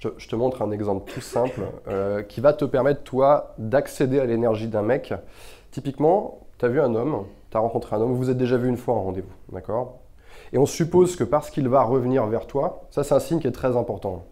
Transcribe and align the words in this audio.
je 0.00 0.28
te, 0.28 0.36
montre 0.36 0.62
un 0.62 0.70
exemple 0.70 1.10
tout 1.12 1.20
simple 1.20 1.62
euh, 1.88 2.22
qui 2.22 2.40
va 2.40 2.52
te 2.52 2.64
permettre, 2.64 3.02
toi, 3.02 3.54
d'accéder 3.58 4.20
à 4.20 4.24
l'énergie 4.24 4.68
d'un 4.68 4.82
mec. 4.82 5.12
Typiquement, 5.70 6.40
tu 6.58 6.64
as 6.64 6.68
vu 6.68 6.80
un 6.80 6.94
homme, 6.94 7.24
tu 7.50 7.56
as 7.56 7.60
rencontré 7.60 7.96
un 7.96 8.00
homme, 8.00 8.12
vous 8.12 8.30
êtes 8.30 8.36
déjà 8.36 8.56
vu 8.56 8.68
une 8.68 8.76
fois 8.76 8.94
en 8.94 9.02
rendez-vous, 9.02 9.32
d'accord? 9.52 9.98
Et 10.52 10.58
on 10.58 10.66
suppose 10.66 11.16
que 11.16 11.24
parce 11.24 11.50
qu'il 11.50 11.68
va 11.68 11.82
revenir 11.82 12.26
vers 12.26 12.46
toi, 12.46 12.82
ça 12.90 13.04
c'est 13.04 13.14
un 13.14 13.20
signe 13.20 13.40
qui 13.40 13.46
est 13.46 13.52
très 13.52 13.76
important. 13.76 14.24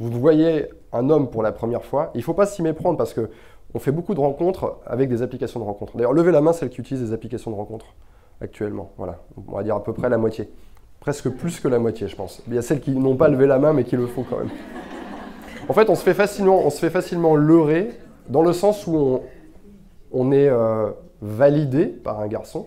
Vous 0.00 0.10
voyez 0.10 0.66
un 0.92 1.10
homme 1.10 1.28
pour 1.28 1.42
la 1.42 1.52
première 1.52 1.84
fois, 1.84 2.10
il 2.14 2.18
ne 2.18 2.22
faut 2.22 2.34
pas 2.34 2.46
s'y 2.46 2.62
méprendre 2.62 2.96
parce 2.96 3.12
que 3.12 3.30
on 3.74 3.78
fait 3.78 3.92
beaucoup 3.92 4.14
de 4.14 4.20
rencontres 4.20 4.78
avec 4.84 5.08
des 5.08 5.22
applications 5.22 5.60
de 5.60 5.64
rencontres. 5.64 5.96
D'ailleurs, 5.96 6.12
levez 6.12 6.32
la 6.32 6.40
main 6.40 6.52
celle 6.52 6.70
qui 6.70 6.80
utilise 6.80 7.04
des 7.04 7.12
applications 7.12 7.52
de 7.52 7.56
rencontres 7.56 7.94
actuellement. 8.40 8.90
Voilà, 8.96 9.18
on 9.48 9.54
va 9.54 9.62
dire 9.62 9.76
à 9.76 9.84
peu 9.84 9.92
près 9.92 10.08
la 10.08 10.18
moitié. 10.18 10.48
Presque 10.98 11.28
plus 11.28 11.60
que 11.60 11.68
la 11.68 11.78
moitié, 11.78 12.08
je 12.08 12.16
pense. 12.16 12.42
Il 12.48 12.54
y 12.54 12.58
a 12.58 12.62
celles 12.62 12.80
qui 12.80 12.90
n'ont 12.90 13.16
pas 13.16 13.28
levé 13.28 13.46
la 13.46 13.58
main 13.58 13.72
mais 13.72 13.84
qui 13.84 13.96
le 13.96 14.06
font 14.06 14.24
quand 14.28 14.38
même. 14.38 14.50
En 15.70 15.72
fait, 15.72 15.88
on 15.88 15.94
se 15.94 16.02
fait 16.02 16.14
facilement, 16.14 16.66
on 16.66 16.70
se 16.70 16.80
fait 16.80 16.90
facilement 16.90 17.36
leurrer 17.36 17.90
dans 18.28 18.42
le 18.42 18.52
sens 18.52 18.88
où 18.88 19.20
on, 20.10 20.32
est 20.32 20.48
euh, 20.48 20.90
validé 21.22 21.86
par 21.86 22.18
un 22.18 22.26
garçon 22.26 22.66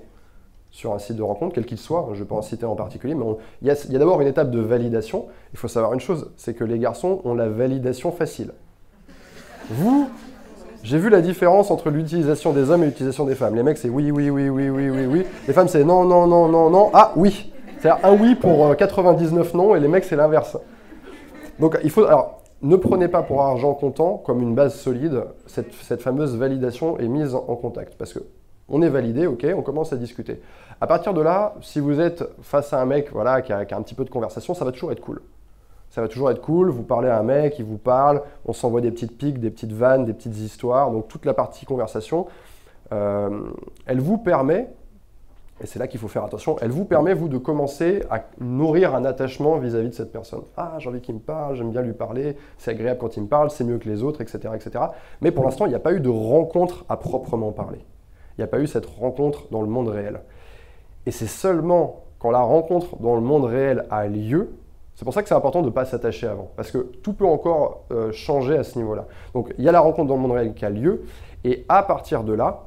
sur 0.71 0.93
un 0.93 0.99
site 0.99 1.17
de 1.17 1.21
rencontre, 1.21 1.53
quel 1.53 1.65
qu'il 1.65 1.77
soit, 1.77 2.05
je 2.11 2.19
ne 2.19 2.23
vais 2.23 2.29
pas 2.29 2.35
en 2.35 2.41
citer 2.41 2.65
en 2.65 2.77
particulier, 2.77 3.13
mais 3.13 3.25
il 3.61 3.67
y 3.67 3.71
a, 3.71 3.99
d'abord 3.99 4.21
une 4.21 4.27
étape 4.29 4.51
de 4.51 4.61
validation. 4.61 5.25
Il 5.51 5.59
faut 5.59 5.67
savoir 5.67 5.93
une 5.93 5.99
chose, 5.99 6.31
c'est 6.37 6.53
que 6.53 6.63
les 6.63 6.79
garçons 6.79 7.19
ont 7.25 7.33
la 7.33 7.49
validation 7.49 8.13
facile. 8.13 8.53
Vous, 9.69 10.07
j'ai 10.81 10.97
vu 10.97 11.09
la 11.09 11.19
différence 11.19 11.71
entre 11.71 11.89
l'utilisation 11.89 12.53
des 12.53 12.69
hommes 12.69 12.83
et 12.83 12.85
l'utilisation 12.85 13.25
des 13.25 13.35
femmes. 13.35 13.55
Les 13.55 13.63
mecs, 13.63 13.79
c'est 13.79 13.89
oui, 13.89 14.11
oui, 14.11 14.29
oui, 14.29 14.47
oui, 14.47 14.69
oui, 14.69 14.89
oui, 14.89 15.05
oui. 15.07 15.25
Les 15.45 15.53
femmes, 15.53 15.67
c'est 15.67 15.83
non, 15.83 16.05
non, 16.05 16.25
non, 16.25 16.47
non, 16.47 16.69
non, 16.69 16.89
ah 16.93 17.11
oui. 17.17 17.51
C'est-à-dire 17.81 18.05
un 18.05 18.15
oui 18.15 18.35
pour 18.35 18.73
99 18.77 19.53
euh, 19.53 19.57
non, 19.57 19.75
et 19.75 19.81
les 19.81 19.89
mecs, 19.89 20.05
c'est 20.05 20.15
l'inverse. 20.15 20.57
Donc, 21.59 21.77
il 21.83 21.89
faut. 21.89 22.05
Ne 22.63 22.75
prenez 22.75 23.07
pas 23.07 23.21
pour 23.21 23.41
argent 23.41 23.73
comptant 23.73 24.17
comme 24.17 24.41
une 24.41 24.55
base 24.55 24.75
solide 24.75 25.25
cette, 25.45 26.01
fameuse 26.01 26.35
validation 26.37 26.97
est 26.97 27.07
mise 27.07 27.35
en 27.35 27.55
contact. 27.55 27.95
Parce 27.95 28.13
que 28.13 28.19
on 28.69 28.81
est 28.81 28.89
validé, 28.89 29.27
ok, 29.27 29.45
on 29.55 29.61
commence 29.61 29.93
à 29.93 29.97
discuter. 29.97 30.41
À 30.79 30.87
partir 30.87 31.13
de 31.13 31.21
là, 31.21 31.55
si 31.61 31.79
vous 31.79 31.99
êtes 31.99 32.23
face 32.41 32.73
à 32.73 32.81
un 32.81 32.85
mec 32.85 33.11
voilà, 33.11 33.41
qui, 33.41 33.51
a, 33.51 33.59
un 33.59 33.81
petit 33.81 33.95
peu 33.95 34.05
de 34.05 34.09
conversation, 34.09 34.53
ça 34.53 34.65
va 34.65 34.71
toujours 34.71 34.91
être 34.91 35.01
cool. 35.01 35.21
Ça 35.89 36.01
va 36.01 36.07
toujours 36.07 36.31
être 36.31 36.41
cool, 36.41 36.69
vous 36.69 36.81
parlez 36.81 37.09
à 37.09 37.19
un 37.19 37.23
mec, 37.23 37.59
il 37.59 37.65
vous 37.65 37.77
parle, 37.77 38.23
on 38.45 38.53
s'envoie 38.53 38.81
des 38.81 38.89
petites 38.89 39.15
piques, 39.15 39.39
des 39.39 39.51
petites 39.51 39.73
vannes, 39.73 40.05
des 40.05 40.13
petites 40.13 40.37
histoires, 40.37 40.89
donc 40.89 41.07
toute 41.07 41.25
la 41.25 41.35
partie 41.35 41.65
conversation, 41.65 42.25
euh, 42.91 43.41
elle 43.85 43.99
vous 43.99 44.17
permet 44.17 44.69
et 45.63 45.65
c'est 45.65 45.79
là 45.79 45.87
qu'il 45.87 45.99
faut 45.99 46.09
faire 46.09 46.25
attention, 46.25 46.57
elle 46.61 46.71
vous 46.71 46.83
permet, 46.83 47.13
vous, 47.13 47.29
de 47.29 47.37
commencer 47.37 48.03
à 48.11 48.25
nourrir 48.41 48.93
un 48.95 49.05
attachement 49.05 49.57
vis-à-vis 49.57 49.89
de 49.89 49.93
cette 49.93 50.11
personne. 50.11 50.41
Ah, 50.57 50.75
j'ai 50.77 50.89
envie 50.89 50.99
qu'il 50.99 51.15
me 51.15 51.21
parle, 51.21 51.55
j'aime 51.55 51.71
bien 51.71 51.81
lui 51.81 51.93
parler, 51.93 52.35
c'est 52.57 52.71
agréable 52.71 52.99
quand 52.99 53.15
il 53.15 53.23
me 53.23 53.27
parle, 53.27 53.49
c'est 53.49 53.63
mieux 53.63 53.77
que 53.77 53.87
les 53.87 54.03
autres, 54.03 54.19
etc. 54.19 54.39
etc. 54.53 54.85
Mais 55.21 55.31
pour 55.31 55.45
l'instant, 55.45 55.65
il 55.65 55.69
n'y 55.69 55.75
a 55.75 55.79
pas 55.79 55.93
eu 55.93 56.01
de 56.01 56.09
rencontre 56.09 56.83
à 56.89 56.97
proprement 56.97 57.53
parler. 57.53 57.79
Il 58.37 58.41
n'y 58.41 58.43
a 58.43 58.47
pas 58.47 58.59
eu 58.59 58.67
cette 58.67 58.85
rencontre 58.85 59.47
dans 59.51 59.61
le 59.61 59.67
monde 59.67 59.87
réel. 59.87 60.19
Et 61.05 61.11
c'est 61.11 61.27
seulement 61.27 62.03
quand 62.19 62.31
la 62.31 62.41
rencontre 62.41 62.97
dans 62.97 63.15
le 63.15 63.21
monde 63.21 63.45
réel 63.45 63.85
a 63.89 64.05
lieu, 64.07 64.51
c'est 64.95 65.05
pour 65.05 65.13
ça 65.13 65.23
que 65.23 65.29
c'est 65.29 65.35
important 65.35 65.61
de 65.61 65.67
ne 65.67 65.71
pas 65.71 65.85
s'attacher 65.85 66.27
avant, 66.27 66.51
parce 66.57 66.71
que 66.71 66.77
tout 66.77 67.13
peut 67.13 67.25
encore 67.25 67.85
euh, 67.91 68.11
changer 68.11 68.57
à 68.57 68.63
ce 68.63 68.77
niveau-là. 68.77 69.07
Donc 69.33 69.53
il 69.57 69.63
y 69.63 69.69
a 69.69 69.71
la 69.71 69.79
rencontre 69.79 70.09
dans 70.09 70.15
le 70.15 70.21
monde 70.21 70.33
réel 70.33 70.53
qui 70.53 70.65
a 70.65 70.69
lieu, 70.69 71.03
et 71.45 71.65
à 71.69 71.83
partir 71.83 72.25
de 72.25 72.33
là, 72.33 72.63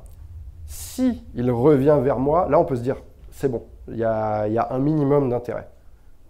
si 0.66 1.24
il 1.34 1.50
revient 1.50 1.98
vers 2.02 2.18
moi, 2.18 2.48
là 2.50 2.58
on 2.58 2.64
peut 2.64 2.76
se 2.76 2.82
dire, 2.82 2.96
c'est 3.30 3.48
bon, 3.48 3.62
il 3.88 3.96
y 3.96 4.04
a, 4.04 4.68
un 4.70 4.78
minimum 4.78 5.30
d'intérêt. 5.30 5.68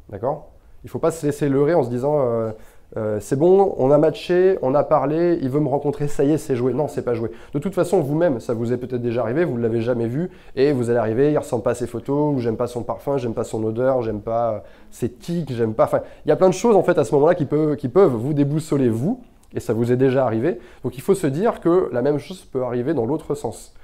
D'accord? 0.09 0.51
Il 0.85 0.87
ne 0.87 0.91
faut 0.91 0.99
pas 0.99 1.11
se 1.11 1.25
laisser 1.27 1.49
leurrer 1.49 1.75
en 1.75 1.83
se 1.83 1.89
disant, 1.89 2.21
euh, 2.21 2.53
euh, 2.97 3.19
c'est 3.21 3.37
bon, 3.37 3.75
on 3.79 3.91
a 3.91 3.99
matché, 3.99 4.59
on 4.63 4.75
a 4.75 4.85
parlé, 4.85 5.39
il 5.43 5.51
veut 5.51 5.61
me 5.61 5.69
rencontrer, 5.69 6.07
ça 6.07 6.23
y 6.25 6.33
est, 6.33 6.39
c'est 6.39 6.55
joué. 6.55 6.73
Non, 6.73 6.87
c'est 6.87 7.03
pas 7.03 7.15
joué. 7.15 7.31
De 7.53 7.59
toute 7.59 7.75
façon, 7.75 8.01
vous-même, 8.01 8.39
ça 8.39 8.55
vous 8.55 8.73
est 8.73 8.77
peut-être 8.77 9.03
déjà 9.03 9.23
arrivé, 9.23 9.45
vous 9.45 9.57
ne 9.57 9.63
l'avez 9.63 9.81
jamais 9.81 10.07
vu, 10.07 10.31
et 10.55 10.73
vous 10.73 10.91
allez 10.91 10.99
arriver, 10.99 11.33
il 11.33 11.39
ressemble 11.39 11.65
pas 11.65 11.73
à 11.73 11.75
ses 11.75 11.87
photos, 11.87 12.35
ou 12.35 12.39
j'aime 12.39 12.57
pas 12.57 12.69
son 12.69 12.83
parfum, 12.83 13.17
j'aime 13.17 13.35
pas 13.35 13.45
son 13.45 13.65
odeur, 13.65 14.03
j'aime 14.03 14.21
pas 14.21 14.53
euh, 14.53 14.59
ses 14.91 15.11
tics, 15.11 15.53
j'aime 15.53 15.75
pas. 15.75 15.85
Enfin, 15.85 16.03
il 16.25 16.29
y 16.29 16.33
a 16.33 16.37
plein 16.37 16.49
de 16.49 16.55
choses 16.55 16.77
en 16.77 16.83
fait 16.83 16.99
à 16.99 17.05
ce 17.05 17.15
moment-là 17.15 17.35
qui 17.35 17.47
peuvent, 17.47 17.77
qui 17.77 17.89
peuvent 17.89 18.15
vous 18.15 18.33
déboussoler 18.33 18.89
vous, 18.89 19.21
et 19.55 19.61
ça 19.61 19.73
vous 19.73 19.91
est 19.91 19.97
déjà 19.97 20.25
arrivé. 20.25 20.61
Donc 20.85 20.97
il 20.97 21.01
faut 21.01 21.15
se 21.15 21.27
dire 21.27 21.61
que 21.61 21.89
la 21.93 22.03
même 22.03 22.19
chose 22.19 22.45
peut 22.45 22.63
arriver 22.63 22.95
dans 22.95 23.07
l'autre 23.07 23.35
sens 23.35 23.75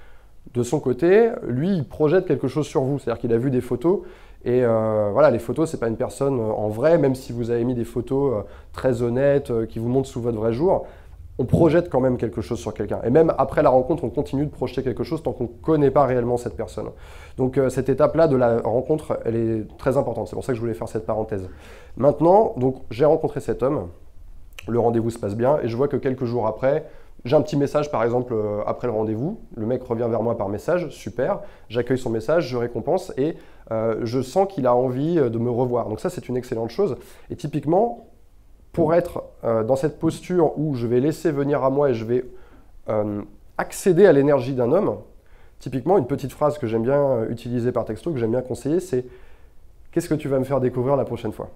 de 0.54 0.62
son 0.62 0.80
côté, 0.80 1.30
lui, 1.46 1.74
il 1.76 1.84
projette 1.84 2.26
quelque 2.26 2.48
chose 2.48 2.66
sur 2.66 2.82
vous. 2.82 2.98
C'est-à-dire 2.98 3.20
qu'il 3.20 3.32
a 3.32 3.38
vu 3.38 3.50
des 3.50 3.60
photos. 3.60 4.00
Et 4.44 4.64
euh, 4.64 5.10
voilà, 5.12 5.30
les 5.30 5.38
photos, 5.38 5.70
c'est 5.70 5.78
pas 5.78 5.88
une 5.88 5.96
personne 5.96 6.40
euh, 6.40 6.52
en 6.52 6.68
vrai, 6.68 6.98
même 6.98 7.14
si 7.14 7.32
vous 7.32 7.50
avez 7.50 7.64
mis 7.64 7.74
des 7.74 7.84
photos 7.84 8.34
euh, 8.34 8.42
très 8.72 9.02
honnêtes 9.02 9.66
qui 9.68 9.78
vous 9.78 9.88
montrent 9.88 10.08
sous 10.08 10.20
votre 10.20 10.36
vrai 10.36 10.52
jour. 10.52 10.86
On 11.38 11.44
projette 11.44 11.88
quand 11.88 12.00
même 12.00 12.18
quelque 12.18 12.42
chose 12.42 12.58
sur 12.58 12.74
quelqu'un. 12.74 13.00
Et 13.04 13.10
même 13.10 13.32
après 13.38 13.62
la 13.62 13.70
rencontre, 13.70 14.04
on 14.04 14.10
continue 14.10 14.44
de 14.44 14.50
projeter 14.50 14.82
quelque 14.82 15.04
chose 15.04 15.22
tant 15.22 15.32
qu'on 15.32 15.44
ne 15.44 15.48
connaît 15.48 15.90
pas 15.90 16.04
réellement 16.04 16.36
cette 16.36 16.56
personne. 16.56 16.90
Donc 17.38 17.58
cette 17.70 17.88
étape-là 17.88 18.28
de 18.28 18.36
la 18.36 18.60
rencontre, 18.60 19.18
elle 19.24 19.36
est 19.36 19.78
très 19.78 19.96
importante. 19.96 20.28
C'est 20.28 20.36
pour 20.36 20.44
ça 20.44 20.52
que 20.52 20.56
je 20.56 20.60
voulais 20.60 20.74
faire 20.74 20.88
cette 20.88 21.06
parenthèse. 21.06 21.48
Maintenant, 21.96 22.52
donc 22.58 22.82
j'ai 22.90 23.06
rencontré 23.06 23.40
cet 23.40 23.62
homme. 23.62 23.88
Le 24.68 24.78
rendez-vous 24.78 25.08
se 25.08 25.18
passe 25.18 25.34
bien 25.34 25.58
et 25.62 25.68
je 25.68 25.76
vois 25.76 25.88
que 25.88 25.96
quelques 25.96 26.26
jours 26.26 26.46
après, 26.46 26.84
j'ai 27.24 27.36
un 27.36 27.42
petit 27.42 27.56
message, 27.56 27.90
par 27.90 28.02
exemple, 28.02 28.32
euh, 28.34 28.62
après 28.66 28.88
le 28.88 28.92
rendez-vous. 28.92 29.40
Le 29.56 29.66
mec 29.66 29.82
revient 29.82 30.06
vers 30.10 30.22
moi 30.22 30.36
par 30.36 30.48
message, 30.48 30.88
super. 30.88 31.40
J'accueille 31.68 31.98
son 31.98 32.10
message, 32.10 32.48
je 32.48 32.56
récompense 32.56 33.12
et 33.16 33.36
euh, 33.70 34.00
je 34.02 34.20
sens 34.20 34.48
qu'il 34.52 34.66
a 34.66 34.74
envie 34.74 35.18
euh, 35.18 35.30
de 35.30 35.38
me 35.38 35.50
revoir. 35.50 35.88
Donc 35.88 36.00
ça, 36.00 36.10
c'est 36.10 36.28
une 36.28 36.36
excellente 36.36 36.70
chose. 36.70 36.96
Et 37.30 37.36
typiquement, 37.36 38.08
pour 38.72 38.94
être 38.94 39.24
dans 39.42 39.76
cette 39.76 39.98
posture 39.98 40.58
où 40.58 40.74
je 40.76 40.86
vais 40.86 40.98
laisser 40.98 41.30
venir 41.30 41.62
à 41.62 41.68
moi 41.68 41.90
et 41.90 41.94
je 41.94 42.06
vais 42.06 42.24
accéder 43.58 44.06
à 44.06 44.12
l'énergie 44.14 44.54
d'un 44.54 44.72
homme, 44.72 44.96
typiquement, 45.58 45.98
une 45.98 46.06
petite 46.06 46.32
phrase 46.32 46.56
que 46.56 46.66
j'aime 46.66 46.82
bien 46.82 47.26
utiliser 47.28 47.70
par 47.70 47.84
texto, 47.84 48.12
que 48.12 48.18
j'aime 48.18 48.30
bien 48.30 48.40
conseiller, 48.40 48.80
c'est 48.80 49.04
Qu'est-ce 49.92 50.08
que 50.08 50.14
tu 50.14 50.28
vas 50.28 50.38
me 50.38 50.44
faire 50.44 50.60
découvrir 50.60 50.96
la 50.96 51.04
prochaine 51.04 51.32
fois? 51.32 51.50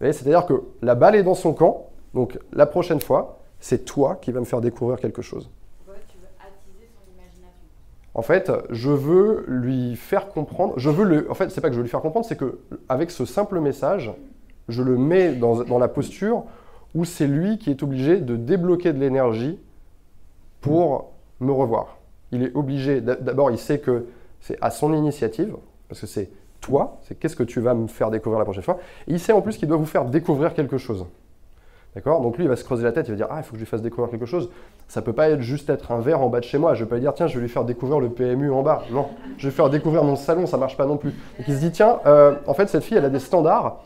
C'est-à-dire 0.00 0.46
que 0.46 0.64
la 0.82 0.94
balle 0.94 1.14
est 1.14 1.22
dans 1.22 1.34
son 1.34 1.52
camp, 1.52 1.89
donc 2.14 2.38
la 2.52 2.66
prochaine 2.66 3.00
fois, 3.00 3.38
c'est 3.60 3.84
toi 3.84 4.16
qui 4.20 4.32
vas 4.32 4.40
me 4.40 4.44
faire 4.44 4.60
découvrir 4.60 4.98
quelque 4.98 5.22
chose. 5.22 5.50
En 8.12 8.22
fait, 8.22 8.50
je 8.70 8.90
veux 8.90 9.44
lui 9.46 9.94
faire 9.94 10.28
comprendre. 10.28 10.74
Je 10.76 10.90
veux 10.90 11.04
le. 11.04 11.30
En 11.30 11.34
fait, 11.34 11.50
c'est 11.50 11.60
pas 11.60 11.68
que 11.68 11.74
je 11.74 11.78
veux 11.78 11.84
lui 11.84 11.90
faire 11.90 12.00
comprendre, 12.00 12.26
c'est 12.26 12.36
que 12.36 12.58
avec 12.88 13.10
ce 13.10 13.24
simple 13.24 13.60
message, 13.60 14.12
je 14.68 14.82
le 14.82 14.98
mets 14.98 15.32
dans, 15.32 15.62
dans 15.62 15.78
la 15.78 15.88
posture 15.88 16.44
où 16.94 17.04
c'est 17.04 17.28
lui 17.28 17.58
qui 17.58 17.70
est 17.70 17.82
obligé 17.82 18.18
de 18.18 18.36
débloquer 18.36 18.92
de 18.92 18.98
l'énergie 18.98 19.58
pour 20.60 21.12
me 21.38 21.52
revoir. 21.52 21.98
Il 22.32 22.42
est 22.42 22.54
obligé. 22.54 23.00
D'abord, 23.00 23.50
il 23.50 23.58
sait 23.58 23.78
que 23.78 24.06
c'est 24.40 24.58
à 24.60 24.70
son 24.70 24.92
initiative, 24.92 25.56
parce 25.88 26.00
que 26.00 26.06
c'est 26.06 26.30
toi. 26.60 26.98
C'est 27.02 27.18
qu'est-ce 27.18 27.36
que 27.36 27.42
tu 27.42 27.60
vas 27.60 27.74
me 27.74 27.86
faire 27.86 28.10
découvrir 28.10 28.38
la 28.38 28.44
prochaine 28.44 28.62
fois. 28.62 28.78
Et 29.06 29.12
il 29.12 29.20
sait 29.20 29.32
en 29.32 29.40
plus 29.40 29.56
qu'il 29.56 29.68
doit 29.68 29.76
vous 29.76 29.86
faire 29.86 30.04
découvrir 30.04 30.54
quelque 30.54 30.78
chose. 30.78 31.06
D'accord 31.94 32.20
Donc 32.20 32.36
lui, 32.36 32.44
il 32.44 32.48
va 32.48 32.54
se 32.54 32.62
creuser 32.62 32.84
la 32.84 32.92
tête, 32.92 33.08
il 33.08 33.10
va 33.10 33.16
dire 33.16 33.26
Ah, 33.30 33.38
il 33.38 33.42
faut 33.42 33.50
que 33.50 33.56
je 33.56 33.62
lui 33.62 33.66
fasse 33.66 33.82
découvrir 33.82 34.10
quelque 34.10 34.26
chose. 34.26 34.50
Ça 34.86 35.02
peut 35.02 35.12
pas 35.12 35.28
être 35.30 35.40
juste 35.40 35.70
être 35.70 35.90
un 35.90 36.00
verre 36.00 36.20
en 36.20 36.28
bas 36.28 36.38
de 36.38 36.44
chez 36.44 36.58
moi. 36.58 36.74
Je 36.74 36.84
vais 36.84 36.88
pas 36.88 36.96
lui 36.96 37.02
dire 37.02 37.14
Tiens, 37.14 37.26
je 37.26 37.34
vais 37.34 37.40
lui 37.40 37.48
faire 37.48 37.64
découvrir 37.64 37.98
le 37.98 38.10
PMU 38.10 38.52
en 38.52 38.62
bas. 38.62 38.82
Non, 38.92 39.08
je 39.38 39.48
vais 39.48 39.54
faire 39.54 39.70
découvrir 39.70 40.04
mon 40.04 40.14
salon, 40.14 40.46
ça 40.46 40.56
marche 40.56 40.76
pas 40.76 40.86
non 40.86 40.96
plus. 40.96 41.10
Donc 41.10 41.48
il 41.48 41.54
se 41.54 41.60
dit 41.60 41.72
Tiens, 41.72 41.98
euh, 42.06 42.36
en 42.46 42.54
fait, 42.54 42.68
cette 42.68 42.84
fille, 42.84 42.96
elle 42.96 43.04
a 43.04 43.10
des 43.10 43.18
standards. 43.18 43.80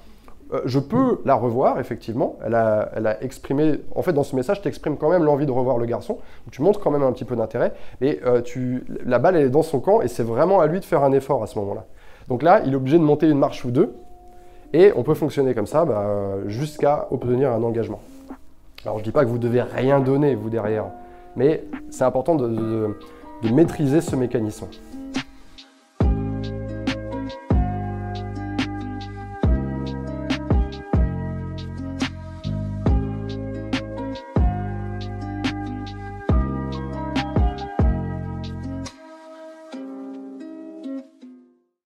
Euh, 0.52 0.60
je 0.66 0.78
peux 0.78 1.22
la 1.24 1.34
revoir, 1.34 1.80
effectivement. 1.80 2.36
Elle 2.44 2.54
a, 2.54 2.90
elle 2.94 3.06
a 3.06 3.22
exprimé. 3.22 3.80
En 3.94 4.02
fait, 4.02 4.12
dans 4.12 4.22
ce 4.22 4.36
message, 4.36 4.60
tu 4.60 4.68
exprimes 4.68 4.98
quand 4.98 5.08
même 5.08 5.24
l'envie 5.24 5.46
de 5.46 5.52
revoir 5.52 5.78
le 5.78 5.86
garçon. 5.86 6.18
tu 6.50 6.60
montres 6.60 6.80
quand 6.80 6.90
même 6.90 7.02
un 7.02 7.12
petit 7.12 7.24
peu 7.24 7.36
d'intérêt. 7.36 7.72
Mais 8.02 8.20
euh, 8.26 8.42
tu, 8.42 8.84
la 9.06 9.18
balle, 9.18 9.36
elle 9.36 9.46
est 9.46 9.50
dans 9.50 9.62
son 9.62 9.80
camp 9.80 10.02
et 10.02 10.08
c'est 10.08 10.22
vraiment 10.22 10.60
à 10.60 10.66
lui 10.66 10.80
de 10.80 10.84
faire 10.84 11.02
un 11.02 11.12
effort 11.12 11.42
à 11.42 11.46
ce 11.46 11.58
moment-là. 11.58 11.86
Donc 12.28 12.42
là, 12.42 12.60
il 12.66 12.74
est 12.74 12.76
obligé 12.76 12.98
de 12.98 13.02
monter 13.02 13.28
une 13.28 13.38
marche 13.38 13.64
ou 13.64 13.70
deux 13.70 13.94
et 14.74 14.92
on 14.96 15.04
peut 15.04 15.14
fonctionner 15.14 15.54
comme 15.54 15.68
ça 15.68 15.84
bah, 15.84 16.04
jusqu'à 16.46 17.06
obtenir 17.12 17.52
un 17.52 17.62
engagement. 17.62 18.00
Alors 18.84 18.98
je 18.98 19.02
ne 19.02 19.04
dis 19.04 19.12
pas 19.12 19.24
que 19.24 19.30
vous 19.30 19.38
devez 19.38 19.62
rien 19.62 20.00
donner, 20.00 20.34
vous 20.34 20.50
derrière, 20.50 20.86
mais 21.36 21.64
c'est 21.90 22.04
important 22.04 22.34
de 22.34 22.96
maîtriser 23.50 24.00
ce 24.00 24.16
mécanisme. 24.16 24.66